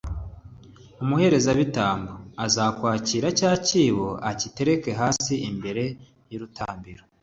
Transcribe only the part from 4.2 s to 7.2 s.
agitereke hasi imbere y’urutambiro